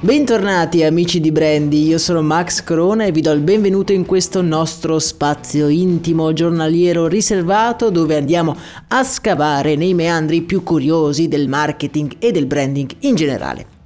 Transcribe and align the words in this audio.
Bentornati 0.00 0.84
amici 0.84 1.18
di 1.18 1.32
Brandy, 1.32 1.88
io 1.88 1.98
sono 1.98 2.22
Max 2.22 2.62
Corona 2.62 3.04
e 3.04 3.10
vi 3.10 3.20
do 3.20 3.32
il 3.32 3.40
benvenuto 3.40 3.92
in 3.92 4.06
questo 4.06 4.42
nostro 4.42 5.00
spazio 5.00 5.66
intimo 5.66 6.32
giornaliero 6.32 7.08
riservato 7.08 7.90
dove 7.90 8.14
andiamo 8.14 8.56
a 8.86 9.02
scavare 9.02 9.74
nei 9.74 9.94
meandri 9.94 10.42
più 10.42 10.62
curiosi 10.62 11.26
del 11.26 11.48
marketing 11.48 12.14
e 12.20 12.30
del 12.30 12.46
branding 12.46 12.88
in 13.00 13.16
generale. 13.16 13.77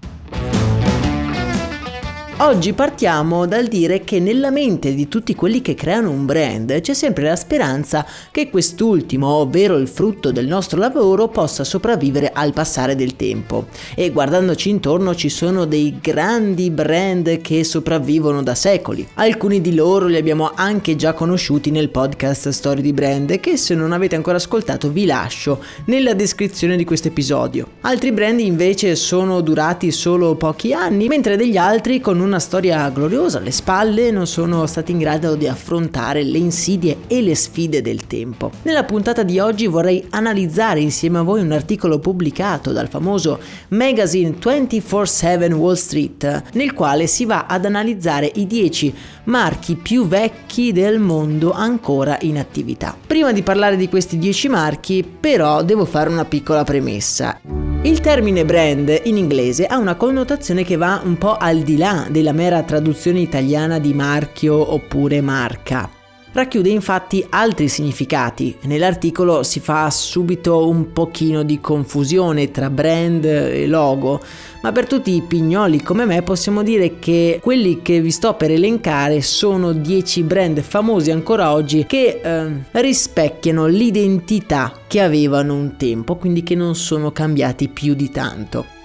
Oggi 2.45 2.73
partiamo 2.73 3.47
dal 3.47 3.69
dire 3.69 4.03
che 4.03 4.19
nella 4.19 4.51
mente 4.51 4.95
di 4.95 5.07
tutti 5.07 5.33
quelli 5.33 5.63
che 5.63 5.77
creano 5.77 6.11
un 6.11 6.27
brand 6.27 6.81
c'è 6.81 6.93
sempre 6.93 7.23
la 7.23 7.37
speranza 7.37 8.05
che 8.33 8.51
quest'ultimo, 8.51 9.29
ovvero 9.29 9.77
il 9.77 9.87
frutto 9.87 10.33
del 10.33 10.49
nostro 10.49 10.81
lavoro, 10.81 11.29
possa 11.29 11.63
sopravvivere 11.63 12.33
al 12.35 12.53
passare 12.53 12.97
del 12.97 13.15
tempo. 13.15 13.67
E 13.95 14.11
guardandoci 14.11 14.71
intorno 14.71 15.15
ci 15.15 15.29
sono 15.29 15.67
dei 15.67 16.01
grandi 16.01 16.73
brand 16.73 17.41
che 17.41 17.63
sopravvivono 17.63 18.43
da 18.43 18.57
secoli. 18.57 19.07
Alcuni 19.15 19.61
di 19.61 19.77
loro 19.77 20.07
li 20.07 20.17
abbiamo 20.17 20.51
anche 20.53 20.97
già 20.97 21.13
conosciuti 21.13 21.71
nel 21.71 21.91
podcast 21.91 22.49
Story 22.49 22.81
di 22.81 22.93
Brand 22.93 23.39
che 23.39 23.57
se 23.57 23.77
non 23.77 23.93
avete 23.93 24.17
ancora 24.17 24.39
ascoltato 24.39 24.91
vi 24.91 25.07
lascio 25.07 25.63
nella 25.85 26.13
descrizione 26.13 26.75
di 26.75 26.85
questo 26.85 27.07
episodio. 27.07 27.69
Altri 27.83 28.11
brand 28.11 28.41
invece 28.41 28.97
sono 28.97 29.43
durati 29.43 29.93
solo 29.93 30.35
pochi 30.35 30.73
anni, 30.73 31.07
mentre 31.07 31.37
degli 31.37 31.57
altri 31.57 32.01
con 32.01 32.19
un 32.19 32.31
una 32.33 32.41
storia 32.41 32.89
gloriosa 32.89 33.37
alle 33.37 33.51
spalle 33.51 34.11
non 34.11 34.27
sono 34.27 34.65
stati 34.65 34.91
in 34.91 34.97
grado 34.97 35.35
di 35.35 35.47
affrontare 35.47 36.23
le 36.23 36.39
insidie 36.39 37.01
e 37.07 37.21
le 37.21 37.35
sfide 37.35 37.83
del 37.83 38.07
tempo. 38.07 38.51
Nella 38.63 38.85
puntata 38.85 39.23
di 39.23 39.39
oggi 39.39 39.67
vorrei 39.67 40.07
analizzare 40.09 40.81
insieme 40.81 41.19
a 41.19 41.23
voi 41.23 41.43
un 41.43 41.53
articolo 41.53 41.99
pubblicato 41.99 42.73
dal 42.73 42.89
famoso 42.89 43.39
magazine 43.69 44.35
24/7 44.39 45.53
Wall 45.53 45.75
Street, 45.75 46.43
nel 46.55 46.73
quale 46.73 47.07
si 47.07 47.27
va 47.27 47.45
ad 47.47 47.67
analizzare 47.67 48.33
i 48.37 48.47
10 48.47 48.95
marchi 49.25 49.75
più 49.75 50.07
vecchi 50.07 50.73
del 50.73 51.01
mondo 51.01 51.53
ancora 51.53 52.17
in 52.23 52.39
attività. 52.39 52.97
Prima 53.07 53.31
di 53.33 53.43
parlare 53.43 53.77
di 53.77 53.91
questi 53.91 54.17
10 54.17 54.49
marchi, 54.49 55.05
però, 55.05 55.63
devo 55.63 55.85
fare 55.85 56.09
una 56.09 56.25
piccola 56.25 56.65
premessa. 56.65 57.72
Il 57.85 57.99
termine 57.99 58.45
brand 58.45 59.01
in 59.07 59.17
inglese 59.17 59.67
ha 59.67 59.77
una 59.77 59.97
connotazione 59.97 60.63
che 60.63 60.77
va 60.77 61.01
un 61.05 61.19
po' 61.19 61.37
al 61.37 61.63
di 61.63 61.77
là 61.77 62.07
della 62.09 62.31
mera 62.31 62.63
traduzione 62.63 63.19
italiana 63.19 63.81
di 63.81 63.93
marchio 63.93 64.73
oppure 64.73 65.21
marca. 65.21 66.02
Racchiude 66.35 66.71
infatti 66.71 67.25
altri 67.29 67.69
significati. 67.69 68.57
Nell'articolo 68.63 69.43
si 69.43 69.61
fa 69.61 69.91
subito 69.91 70.67
un 70.67 70.91
pochino 70.93 71.43
di 71.43 71.61
confusione 71.61 72.51
tra 72.51 72.71
brand 72.71 73.23
e 73.27 73.67
logo, 73.67 74.19
ma 74.63 74.73
per 74.73 74.87
tutti 74.87 75.15
i 75.15 75.21
pignoli 75.21 75.83
come 75.83 76.07
me 76.07 76.23
possiamo 76.23 76.63
dire 76.63 76.99
che 76.99 77.39
quelli 77.43 77.83
che 77.83 78.01
vi 78.01 78.11
sto 78.11 78.33
per 78.33 78.51
elencare 78.51 79.21
sono 79.21 79.73
10 79.73 80.23
brand 80.23 80.61
famosi 80.63 81.11
ancora 81.11 81.53
oggi 81.53 81.85
che 81.85 82.21
eh, 82.25 82.51
rispecchiano 82.71 83.67
l'identità 83.67 84.73
che 84.87 85.03
avevano 85.03 85.55
un 85.55 85.77
tempo, 85.77 86.17
quindi 86.17 86.43
che 86.43 86.55
non 86.55 86.75
sono 86.75 87.13
cambiati 87.13 87.69
più 87.69 87.93
di 87.93 88.11
tanto. 88.11 88.81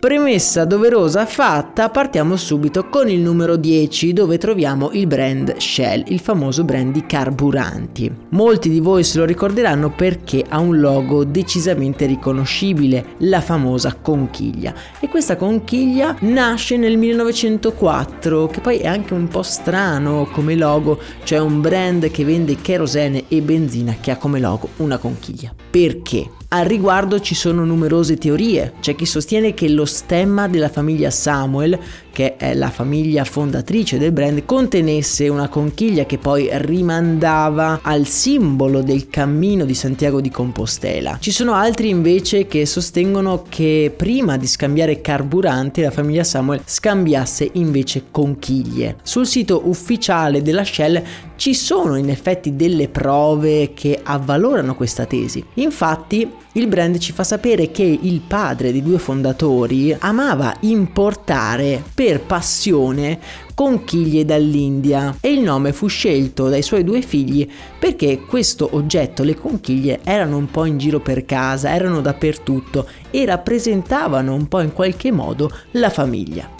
Premessa 0.00 0.64
doverosa 0.64 1.26
fatta, 1.26 1.90
partiamo 1.90 2.38
subito 2.38 2.88
con 2.88 3.10
il 3.10 3.20
numero 3.20 3.56
10 3.56 4.14
dove 4.14 4.38
troviamo 4.38 4.92
il 4.92 5.06
brand 5.06 5.58
Shell, 5.58 6.04
il 6.06 6.20
famoso 6.20 6.64
brand 6.64 6.90
di 6.90 7.04
carburanti. 7.04 8.10
Molti 8.30 8.70
di 8.70 8.80
voi 8.80 9.04
se 9.04 9.18
lo 9.18 9.26
ricorderanno 9.26 9.90
perché 9.90 10.42
ha 10.48 10.58
un 10.58 10.80
logo 10.80 11.24
decisamente 11.24 12.06
riconoscibile, 12.06 13.08
la 13.18 13.42
famosa 13.42 13.94
conchiglia. 14.00 14.72
E 15.00 15.08
questa 15.08 15.36
conchiglia 15.36 16.16
nasce 16.20 16.78
nel 16.78 16.96
1904, 16.96 18.46
che 18.46 18.60
poi 18.60 18.78
è 18.78 18.86
anche 18.86 19.12
un 19.12 19.28
po' 19.28 19.42
strano 19.42 20.26
come 20.32 20.56
logo, 20.56 20.98
cioè 21.24 21.40
un 21.40 21.60
brand 21.60 22.10
che 22.10 22.24
vende 22.24 22.56
kerosene 22.56 23.24
e 23.28 23.42
benzina 23.42 23.96
che 24.00 24.12
ha 24.12 24.16
come 24.16 24.40
logo 24.40 24.70
una 24.78 24.96
conchiglia. 24.96 25.54
Perché? 25.70 26.38
Al 26.52 26.64
riguardo 26.64 27.20
ci 27.20 27.36
sono 27.36 27.64
numerose 27.64 28.16
teorie, 28.16 28.72
c'è 28.80 28.96
chi 28.96 29.06
sostiene 29.06 29.54
che 29.54 29.68
lo 29.68 29.84
stemma 29.84 30.48
della 30.48 30.68
famiglia 30.68 31.08
Samuel, 31.08 31.78
che 32.12 32.36
è 32.36 32.54
la 32.54 32.70
famiglia 32.70 33.24
fondatrice 33.24 33.98
del 33.98 34.12
brand, 34.12 34.44
contenesse 34.44 35.28
una 35.28 35.48
conchiglia 35.48 36.04
che 36.04 36.18
poi 36.18 36.48
rimandava 36.52 37.80
al 37.82 38.06
simbolo 38.06 38.82
del 38.82 39.08
cammino 39.08 39.64
di 39.64 39.74
Santiago 39.74 40.20
di 40.20 40.30
Compostela. 40.30 41.18
Ci 41.20 41.30
sono 41.30 41.54
altri 41.54 41.88
invece 41.88 42.46
che 42.46 42.66
sostengono 42.66 43.44
che 43.48 43.92
prima 43.96 44.36
di 44.36 44.46
scambiare 44.46 45.00
carburante 45.00 45.82
la 45.82 45.90
famiglia 45.90 46.24
Samuel 46.24 46.62
scambiasse 46.64 47.48
invece 47.54 48.04
conchiglie. 48.10 48.96
Sul 49.02 49.26
sito 49.26 49.62
ufficiale 49.64 50.42
della 50.42 50.64
Shell 50.64 51.02
ci 51.36 51.54
sono 51.54 51.96
in 51.96 52.10
effetti 52.10 52.54
delle 52.54 52.88
prove 52.88 53.72
che 53.72 53.98
avvalorano 54.02 54.74
questa 54.74 55.06
tesi. 55.06 55.42
Infatti 55.54 56.30
il 56.52 56.66
brand 56.66 56.98
ci 56.98 57.12
fa 57.12 57.24
sapere 57.24 57.70
che 57.70 57.82
il 57.82 58.20
padre 58.20 58.72
dei 58.72 58.82
due 58.82 58.98
fondatori 58.98 59.96
amava 59.98 60.54
importare 60.60 61.82
per 62.00 62.22
passione 62.22 63.18
conchiglie 63.54 64.24
dall'India 64.24 65.16
e 65.20 65.32
il 65.32 65.40
nome 65.40 65.74
fu 65.74 65.86
scelto 65.86 66.48
dai 66.48 66.62
suoi 66.62 66.82
due 66.82 67.02
figli 67.02 67.46
perché 67.78 68.22
questo 68.26 68.70
oggetto, 68.72 69.22
le 69.22 69.34
conchiglie, 69.34 70.00
erano 70.02 70.38
un 70.38 70.50
po' 70.50 70.64
in 70.64 70.78
giro 70.78 71.00
per 71.00 71.26
casa, 71.26 71.74
erano 71.74 72.00
dappertutto 72.00 72.88
e 73.10 73.26
rappresentavano 73.26 74.32
un 74.32 74.48
po' 74.48 74.60
in 74.60 74.72
qualche 74.72 75.12
modo 75.12 75.54
la 75.72 75.90
famiglia. 75.90 76.59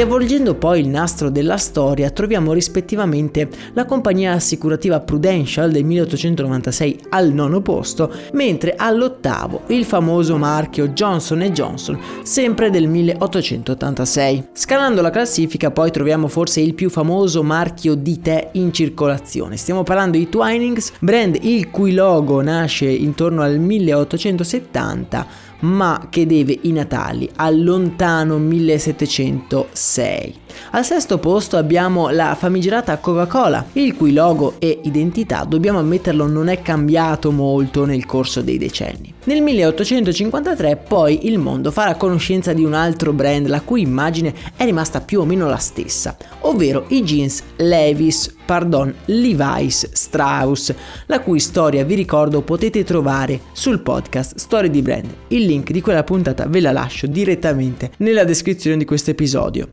Riavvolgendo 0.00 0.54
poi 0.54 0.80
il 0.80 0.88
nastro 0.88 1.28
della 1.28 1.58
storia 1.58 2.08
troviamo 2.08 2.54
rispettivamente 2.54 3.50
la 3.74 3.84
compagnia 3.84 4.32
assicurativa 4.32 4.98
Prudential 4.98 5.70
del 5.70 5.84
1896 5.84 7.00
al 7.10 7.34
nono 7.34 7.60
posto, 7.60 8.10
mentre 8.32 8.76
all'ottavo 8.78 9.64
il 9.66 9.84
famoso 9.84 10.38
marchio 10.38 10.88
Johnson 10.88 11.40
Johnson, 11.40 12.00
sempre 12.22 12.70
del 12.70 12.88
1886. 12.88 14.48
Scalando 14.54 15.02
la 15.02 15.10
classifica 15.10 15.70
poi 15.70 15.90
troviamo 15.90 16.28
forse 16.28 16.62
il 16.62 16.72
più 16.72 16.88
famoso 16.88 17.42
marchio 17.42 17.94
di 17.94 18.22
tè 18.22 18.52
in 18.52 18.72
circolazione. 18.72 19.58
Stiamo 19.58 19.82
parlando 19.82 20.16
di 20.16 20.30
Twinings, 20.30 20.94
brand 21.00 21.36
il 21.42 21.68
cui 21.68 21.92
logo 21.92 22.40
nasce 22.40 22.86
intorno 22.86 23.42
al 23.42 23.58
1870 23.58 25.48
ma 25.60 26.08
che 26.10 26.26
deve 26.26 26.58
i 26.62 26.72
natali 26.72 27.28
al 27.36 27.62
lontano 27.62 28.38
1706. 28.38 30.34
Al 30.72 30.84
sesto 30.84 31.18
posto 31.18 31.56
abbiamo 31.56 32.10
la 32.10 32.34
famigerata 32.34 32.98
Coca-Cola, 32.98 33.66
il 33.74 33.96
cui 33.96 34.12
logo 34.12 34.54
e 34.58 34.80
identità, 34.84 35.44
dobbiamo 35.44 35.78
ammetterlo, 35.78 36.26
non 36.26 36.48
è 36.48 36.62
cambiato 36.62 37.30
molto 37.30 37.84
nel 37.84 38.06
corso 38.06 38.40
dei 38.42 38.58
decenni. 38.58 39.14
Nel 39.24 39.42
1853 39.42 40.76
poi 40.76 41.26
il 41.26 41.38
mondo 41.38 41.70
farà 41.70 41.94
conoscenza 41.94 42.52
di 42.52 42.64
un 42.64 42.72
altro 42.72 43.12
brand 43.12 43.46
la 43.48 43.60
cui 43.60 43.82
immagine 43.82 44.34
è 44.56 44.64
rimasta 44.64 45.00
più 45.00 45.20
o 45.20 45.24
meno 45.24 45.46
la 45.46 45.58
stessa, 45.58 46.16
ovvero 46.40 46.86
i 46.88 47.02
jeans 47.02 47.42
Levis, 47.56 48.34
pardon, 48.46 48.94
Levi's 49.06 49.90
Strauss, 49.92 50.74
la 51.06 51.20
cui 51.20 51.38
storia 51.38 51.84
vi 51.84 51.94
ricordo 51.94 52.40
potete 52.42 52.82
trovare 52.82 53.40
sul 53.52 53.80
podcast 53.80 54.36
Story 54.36 54.70
di 54.70 54.82
Brand. 54.82 55.14
Il 55.28 55.44
link 55.44 55.70
di 55.70 55.80
quella 55.80 56.02
puntata 56.02 56.46
ve 56.46 56.60
la 56.60 56.72
lascio 56.72 57.06
direttamente 57.06 57.90
nella 57.98 58.24
descrizione 58.24 58.78
di 58.78 58.84
questo 58.84 59.10
episodio. 59.10 59.68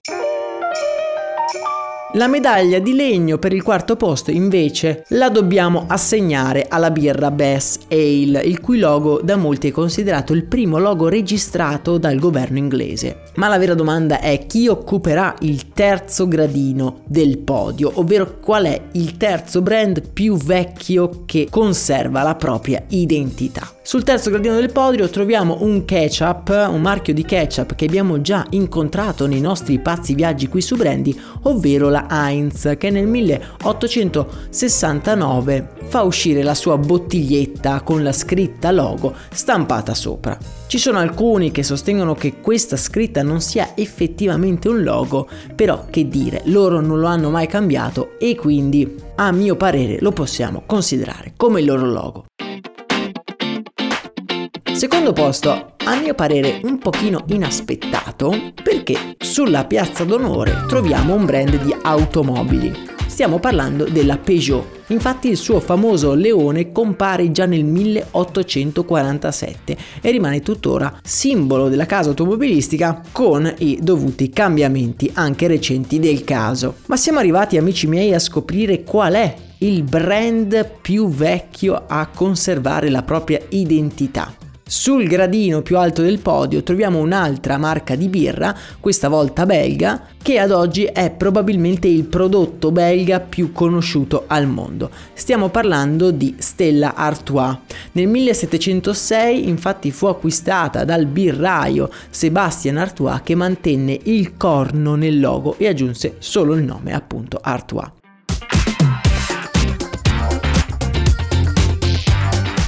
La 2.18 2.28
medaglia 2.28 2.80
di 2.80 2.96
legno 2.96 3.38
per 3.38 3.54
il 3.54 3.62
quarto 3.62 3.96
posto 3.96 4.31
invece 4.31 5.06
la 5.10 5.30
dobbiamo 5.30 5.86
assegnare 5.88 6.66
alla 6.68 6.90
birra 6.90 7.30
Bass 7.30 7.78
Ale, 7.92 8.42
il 8.42 8.60
cui 8.60 8.80
logo 8.80 9.22
da 9.22 9.36
molti 9.36 9.68
è 9.68 9.72
considerato 9.72 10.34
il 10.34 10.46
primo 10.46 10.80
logo 10.80 11.10
registrato 11.10 12.00
dal 12.00 12.18
governo 12.18 12.58
inglese. 12.58 13.25
Ma 13.36 13.48
la 13.48 13.60
vera 13.60 13.75
domanda 13.75 14.19
è 14.19 14.48
chi 14.48 14.68
occuperà 14.68 15.36
il 15.42 15.69
terzo 15.74 16.28
gradino 16.28 17.02
del 17.06 17.38
podio, 17.38 17.92
ovvero 17.94 18.40
qual 18.40 18.66
è 18.66 18.81
il 18.94 19.16
terzo 19.18 19.62
brand 19.62 20.02
più 20.12 20.38
vecchio 20.38 21.22
che 21.28 21.46
conserva 21.52 22.24
la 22.24 22.34
propria 22.34 22.84
identità. 22.88 23.76
Sul 23.88 24.04
terzo 24.04 24.30
gradino 24.30 24.56
del 24.56 24.74
podio 24.74 25.07
troviamo 25.07 25.60
un 25.62 25.86
ketchup, 25.86 26.50
un 26.69 26.81
marchio 26.81 27.13
di 27.13 27.24
ketchup 27.24 27.74
che 27.74 27.86
abbiamo 27.86 28.19
già 28.19 28.45
incontrato 28.50 29.28
nei 29.28 29.39
nostri 29.39 29.80
pazzi 29.80 30.13
viaggi 30.13 30.50
qui 30.50 30.60
su 30.60 30.75
Brandy, 30.75 31.18
ovvero 31.44 31.88
la 31.88 32.06
Heinz, 32.10 32.75
che 32.78 32.89
nel 32.89 33.07
1869 33.07 35.69
fa 35.86 36.01
uscire 36.01 36.44
la 36.44 36.54
sua 36.54 36.78
bottiglietta 36.78 37.80
con 37.80 38.04
la 38.04 38.12
scritta 38.12 38.72
logo 38.72 39.13
stampata 39.31 39.94
sopra. 39.94 40.38
Ci 40.68 40.80
sono 40.80 40.98
alcuni 40.98 41.51
che 41.51 41.63
sostengono 41.63 42.13
che 42.13 42.42
questa 42.42 42.75
scritta 42.75 43.24
non 43.24 43.40
sia 43.40 43.72
effettivamente 43.74 44.68
un 44.68 44.83
logo, 44.83 45.30
però 45.56 45.86
che 45.90 46.10
dire, 46.10 46.42
loro 46.48 46.81
non 46.81 47.00
lo 47.00 47.07
hanno 47.07 47.30
mai 47.30 47.48
cambiato 47.48 48.19
e 48.19 48.36
quindi 48.36 48.98
a 49.16 49.31
mio 49.31 49.56
parere 49.56 50.00
lo 50.01 50.12
possiamo 50.12 50.63
considerare 50.66 51.31
come 51.38 51.62
il 51.62 51.68
loro 51.68 51.86
logo. 51.86 52.25
Secondo 54.77 55.12
posto, 55.12 55.74
a 55.75 56.00
mio 56.00 56.13
parere 56.13 56.59
un 56.62 56.77
pochino 56.77 57.24
inaspettato, 57.29 58.53
perché 58.62 59.15
sulla 59.18 59.65
piazza 59.65 60.03
d'onore 60.03 60.65
troviamo 60.68 61.15
un 61.15 61.25
brand 61.25 61.59
di 61.63 61.75
automobili. 61.81 62.71
Stiamo 63.07 63.39
parlando 63.39 63.85
della 63.85 64.19
Peugeot. 64.19 64.83
Infatti 64.89 65.29
il 65.29 65.38
suo 65.38 65.59
famoso 65.59 66.13
leone 66.13 66.71
compare 66.71 67.31
già 67.31 67.47
nel 67.47 67.65
1847 67.65 69.77
e 70.00 70.12
rimane 70.12 70.41
tuttora 70.41 71.00
simbolo 71.03 71.69
della 71.69 71.88
casa 71.88 72.09
automobilistica 72.09 73.01
con 73.12 73.51
i 73.57 73.80
dovuti 73.81 74.30
cambiamenti 74.30 75.09
anche 75.15 75.47
recenti 75.47 75.97
del 75.97 76.23
caso. 76.23 76.75
Ma 76.85 76.97
siamo 76.97 77.18
arrivati 77.18 77.57
amici 77.57 77.88
miei 77.88 78.13
a 78.13 78.19
scoprire 78.19 78.83
qual 78.83 79.13
è 79.13 79.33
il 79.57 79.81
brand 79.81 80.69
più 80.81 81.09
vecchio 81.09 81.85
a 81.88 82.07
conservare 82.13 82.91
la 82.91 83.01
propria 83.01 83.41
identità. 83.50 84.45
Sul 84.69 85.08
gradino 85.08 85.62
più 85.62 85.78
alto 85.78 86.02
del 86.02 86.19
podio 86.19 86.62
troviamo 86.62 87.00
un'altra 87.00 87.58
marca 87.58 87.96
di 87.96 88.10
birra, 88.10 88.54
questa 88.81 89.08
volta 89.08 89.46
belga, 89.46 90.02
che 90.22 90.40
ad 90.40 90.52
oggi 90.52 90.84
è 90.84 91.10
probabilmente 91.10 91.88
il 91.88 92.04
prodotto 92.04 92.74
belga 92.74 93.22
più 93.22 93.54
conosciuto 93.54 94.25
al 94.28 94.46
mondo. 94.46 94.90
Stiamo 95.14 95.48
parlando 95.48 96.12
di 96.12 96.36
Stella 96.38 96.96
Artois. 96.96 97.58
Nel 97.94 98.08
1706 98.08 99.48
infatti 99.48 99.90
fu 99.92 100.08
acquistata 100.08 100.84
dal 100.84 101.06
birraio 101.06 101.90
Sébastien 102.10 102.75
Artois 102.75 103.22
che 103.24 103.36
mantenne 103.36 103.98
il 104.04 104.36
corno 104.36 104.96
nel 104.96 105.18
logo 105.18 105.56
e 105.58 105.69
aggiunse 105.69 106.16
solo 106.19 106.54
il 106.56 106.64
nome 106.64 106.94
appunto 106.94 107.40
Artois. 107.42 107.90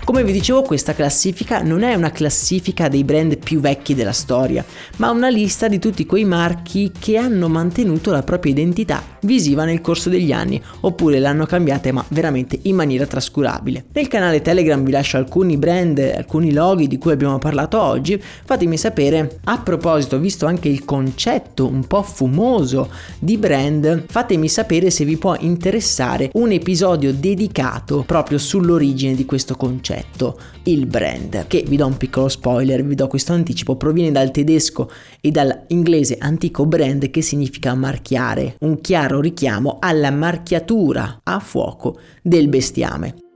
Come 0.10 0.24
vi 0.24 0.32
dicevo 0.32 0.64
questa 0.64 0.96
classifica 0.96 1.62
non 1.62 1.84
è 1.84 1.94
una 1.94 2.10
classifica 2.10 2.88
dei 2.88 3.04
brand 3.04 3.38
più 3.38 3.60
vecchi 3.60 3.94
della 3.94 4.12
storia, 4.12 4.66
ma 4.96 5.12
una 5.12 5.30
lista 5.30 5.68
di 5.68 5.78
tutti 5.78 6.08
quei 6.08 6.26
marchi 6.26 6.92
che 6.98 7.16
hanno 7.16 7.48
mantenuto 7.48 8.10
la 8.10 8.24
propria 8.24 8.54
identità 8.54 9.04
visiva 9.22 9.66
nel 9.66 9.82
corso 9.82 10.10
degli 10.10 10.32
anni, 10.32 10.60
oppure 10.80 11.20
l'hanno 11.20 11.46
cambiata 11.46 11.94
ma 11.94 12.04
veramente 12.08 12.58
in 12.64 12.76
maniera 12.76 13.06
trascurabile. 13.06 13.86
Nel 13.94 14.08
canale 14.08 14.42
Telegram 14.42 14.84
vi 14.84 14.90
lascio 14.90 15.18
alcuni 15.18 15.58
brand, 15.58 16.00
alcuni 16.00 16.54
loghi 16.54 16.88
di 16.88 16.98
cui 16.98 17.12
abbiamo 17.12 17.38
parlato 17.38 17.80
oggi, 17.80 18.20
fatemi 18.20 18.78
sapere. 18.78 19.42
A 19.44 19.60
proposito, 19.60 20.18
visto 20.18 20.48
anche 20.48 20.70
il 20.70 20.86
concetto 20.86 21.68
un 21.68 21.86
po' 21.86 22.02
fumoso 22.02 22.90
di 23.20 23.38
brand, 23.38 24.06
fatemi 24.08 24.50
sapere 24.50 24.90
se 24.90 25.06
vi 25.06 25.18
può 25.18 25.36
interessare 25.38 26.32
un 26.34 26.52
episodio 26.52 27.14
dedicato 27.14 28.04
proprio 28.08 28.40
sull'origine 28.40 29.14
di 29.14 29.26
questo 29.26 29.56
concetto 29.56 29.99
concetto, 30.00 30.40
il 30.64 30.86
brand, 30.86 31.48
che 31.48 31.64
vi 31.68 31.76
do 31.76 31.86
un 31.86 31.98
piccolo 31.98 32.30
spoiler, 32.30 32.84
vi 32.84 32.96
do 32.96 33.08
questo 33.08 33.34
anticipo, 33.34 33.76
proviene 33.76 34.12
dal 34.12 34.32
tedesco 34.32 34.90
e 35.20 35.32
dall'inglese 35.32 36.18
antico 36.20 36.66
brand 36.66 37.10
che 37.10 37.22
significa 37.22 37.74
marchiare, 37.76 38.56
un 38.60 38.80
chiaro 38.82 39.20
richiamo 39.20 39.78
alla 39.80 40.12
marchiatura 40.12 41.22
a 41.24 41.40
fuoco 41.40 42.00
del 42.22 42.48
bestiame. 42.48 43.29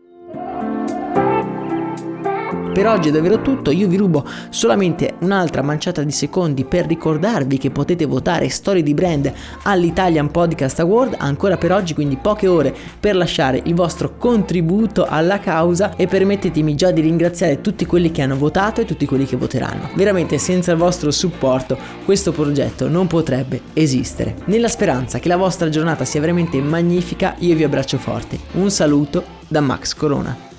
Per 2.74 2.88
oggi 2.88 3.10
è 3.10 3.12
davvero 3.12 3.40
tutto, 3.40 3.70
io 3.70 3.88
vi 3.88 3.98
rubo 3.98 4.28
solamente 4.50 5.14
un'altra 5.20 5.62
manciata 5.62 6.02
di 6.02 6.12
secondi 6.12 6.66
per 6.66 6.88
ricordarvi 6.88 7.60
che 7.60 7.70
potete 7.70 8.06
votare 8.06 8.50
storie 8.50 8.82
di 8.82 8.96
brand 8.96 9.32
all'Italian 9.62 10.32
Podcast 10.32 10.80
Award 10.80 11.18
ancora 11.20 11.56
per 11.56 11.72
oggi, 11.72 11.94
quindi 11.94 12.18
poche 12.20 12.48
ore 12.48 12.74
per 13.00 13.16
lasciare 13.16 13.62
il 13.64 13.76
vostro 13.76 14.18
contributo 14.18 15.06
alla 15.06 15.40
causa 15.40 15.96
e 15.96 16.08
permettetemi 16.08 16.74
già 16.74 16.90
di 16.90 17.02
ringraziare 17.02 17.62
tutti 17.62 17.86
quelli 17.86 18.10
che 18.10 18.24
hanno 18.24 18.38
votato 18.38 18.82
e 18.82 18.86
tutti 18.86 19.06
quelli 19.06 19.28
che 19.28 19.38
voteranno. 19.38 19.92
Veramente 19.94 20.40
senza 20.40 20.72
il 20.72 20.80
vostro 20.80 21.12
supporto 21.12 21.78
questo 22.06 22.32
progetto 22.32 22.90
non 22.90 23.06
potrebbe 23.06 23.62
esistere. 23.74 24.38
Nella 24.46 24.68
speranza 24.68 25.20
che 25.20 25.28
la 25.28 25.38
vostra 25.38 25.70
giornata 25.70 26.06
sia 26.06 26.22
veramente 26.22 26.60
magnifica, 26.60 27.36
io 27.38 27.56
vi 27.56 27.64
abbraccio 27.64 28.00
forte. 28.00 28.40
Un 28.54 28.72
saluto 28.72 29.24
da 29.48 29.62
Max 29.62 29.94
Corona. 29.94 30.53